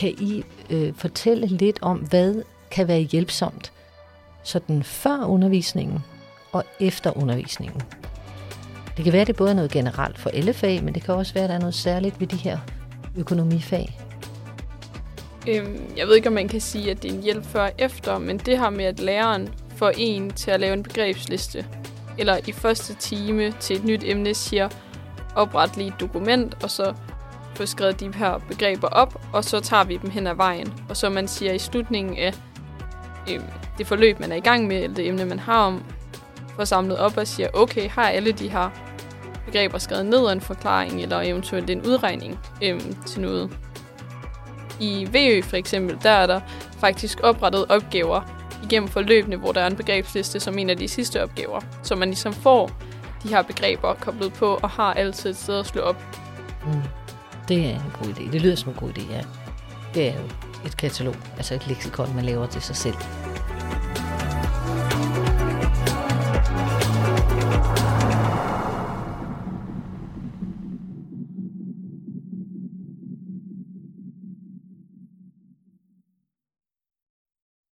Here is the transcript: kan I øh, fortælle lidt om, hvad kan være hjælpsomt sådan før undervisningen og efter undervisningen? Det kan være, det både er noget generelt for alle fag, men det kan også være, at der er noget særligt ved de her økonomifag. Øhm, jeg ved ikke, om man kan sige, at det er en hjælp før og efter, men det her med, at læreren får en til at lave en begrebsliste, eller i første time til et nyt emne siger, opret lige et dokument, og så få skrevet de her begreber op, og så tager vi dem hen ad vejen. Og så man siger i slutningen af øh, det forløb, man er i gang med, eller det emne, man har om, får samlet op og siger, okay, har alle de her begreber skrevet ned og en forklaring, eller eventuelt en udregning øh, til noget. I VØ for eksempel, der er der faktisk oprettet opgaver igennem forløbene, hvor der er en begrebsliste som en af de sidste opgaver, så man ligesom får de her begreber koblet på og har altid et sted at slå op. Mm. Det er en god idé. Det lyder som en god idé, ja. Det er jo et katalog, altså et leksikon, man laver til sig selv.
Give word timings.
kan 0.00 0.14
I 0.18 0.44
øh, 0.70 0.94
fortælle 0.94 1.46
lidt 1.46 1.78
om, 1.82 1.98
hvad 1.98 2.42
kan 2.70 2.88
være 2.88 3.00
hjælpsomt 3.00 3.72
sådan 4.42 4.82
før 4.82 5.24
undervisningen 5.24 5.98
og 6.52 6.64
efter 6.80 7.16
undervisningen? 7.16 7.82
Det 8.96 9.04
kan 9.04 9.12
være, 9.12 9.24
det 9.24 9.36
både 9.36 9.50
er 9.50 9.54
noget 9.54 9.70
generelt 9.70 10.18
for 10.18 10.30
alle 10.30 10.52
fag, 10.52 10.84
men 10.84 10.94
det 10.94 11.02
kan 11.02 11.14
også 11.14 11.34
være, 11.34 11.44
at 11.44 11.50
der 11.50 11.56
er 11.56 11.60
noget 11.60 11.74
særligt 11.74 12.20
ved 12.20 12.26
de 12.26 12.36
her 12.36 12.58
økonomifag. 13.16 13.98
Øhm, 15.48 15.92
jeg 15.96 16.06
ved 16.06 16.16
ikke, 16.16 16.28
om 16.28 16.34
man 16.34 16.48
kan 16.48 16.60
sige, 16.60 16.90
at 16.90 17.02
det 17.02 17.10
er 17.10 17.14
en 17.14 17.22
hjælp 17.22 17.44
før 17.44 17.62
og 17.62 17.72
efter, 17.78 18.18
men 18.18 18.38
det 18.38 18.58
her 18.58 18.70
med, 18.70 18.84
at 18.84 19.00
læreren 19.00 19.48
får 19.76 19.92
en 19.96 20.30
til 20.30 20.50
at 20.50 20.60
lave 20.60 20.72
en 20.72 20.82
begrebsliste, 20.82 21.66
eller 22.18 22.38
i 22.46 22.52
første 22.52 22.94
time 22.94 23.52
til 23.60 23.76
et 23.76 23.84
nyt 23.84 24.04
emne 24.04 24.34
siger, 24.34 24.68
opret 25.36 25.76
lige 25.76 25.88
et 25.88 26.00
dokument, 26.00 26.64
og 26.64 26.70
så 26.70 26.94
få 27.54 27.66
skrevet 27.66 28.00
de 28.00 28.14
her 28.14 28.38
begreber 28.48 28.88
op, 28.88 29.20
og 29.32 29.44
så 29.44 29.60
tager 29.60 29.84
vi 29.84 29.96
dem 29.96 30.10
hen 30.10 30.26
ad 30.26 30.34
vejen. 30.34 30.74
Og 30.88 30.96
så 30.96 31.10
man 31.10 31.28
siger 31.28 31.52
i 31.52 31.58
slutningen 31.58 32.18
af 32.18 32.34
øh, 33.30 33.40
det 33.78 33.86
forløb, 33.86 34.20
man 34.20 34.32
er 34.32 34.36
i 34.36 34.40
gang 34.40 34.66
med, 34.66 34.82
eller 34.82 34.96
det 34.96 35.08
emne, 35.08 35.24
man 35.24 35.38
har 35.38 35.66
om, 35.66 35.84
får 36.56 36.64
samlet 36.64 36.98
op 36.98 37.16
og 37.16 37.26
siger, 37.26 37.48
okay, 37.54 37.88
har 37.88 38.08
alle 38.08 38.32
de 38.32 38.48
her 38.48 38.70
begreber 39.46 39.78
skrevet 39.78 40.06
ned 40.06 40.18
og 40.18 40.32
en 40.32 40.40
forklaring, 40.40 41.02
eller 41.02 41.20
eventuelt 41.20 41.70
en 41.70 41.86
udregning 41.86 42.38
øh, 42.62 42.80
til 43.06 43.20
noget. 43.20 43.58
I 44.80 45.08
VØ 45.12 45.42
for 45.42 45.56
eksempel, 45.56 45.98
der 46.02 46.10
er 46.10 46.26
der 46.26 46.40
faktisk 46.78 47.20
oprettet 47.22 47.66
opgaver 47.68 48.20
igennem 48.64 48.88
forløbene, 48.88 49.36
hvor 49.36 49.52
der 49.52 49.60
er 49.60 49.66
en 49.66 49.76
begrebsliste 49.76 50.40
som 50.40 50.58
en 50.58 50.70
af 50.70 50.76
de 50.76 50.88
sidste 50.88 51.22
opgaver, 51.22 51.60
så 51.82 51.96
man 51.96 52.08
ligesom 52.08 52.32
får 52.32 52.70
de 53.22 53.28
her 53.28 53.42
begreber 53.42 53.94
koblet 53.94 54.32
på 54.32 54.58
og 54.62 54.70
har 54.70 54.94
altid 54.94 55.30
et 55.30 55.36
sted 55.36 55.58
at 55.58 55.66
slå 55.66 55.82
op. 55.82 56.04
Mm. 56.66 56.99
Det 57.50 57.66
er 57.66 57.74
en 57.74 57.92
god 58.02 58.14
idé. 58.14 58.32
Det 58.32 58.42
lyder 58.42 58.56
som 58.56 58.68
en 58.72 58.78
god 58.78 58.90
idé, 58.98 59.12
ja. 59.12 59.22
Det 59.94 60.08
er 60.08 60.14
jo 60.14 60.26
et 60.66 60.76
katalog, 60.76 61.16
altså 61.36 61.54
et 61.54 61.66
leksikon, 61.68 62.14
man 62.14 62.24
laver 62.24 62.46
til 62.46 62.62
sig 62.62 62.76
selv. 62.76 62.94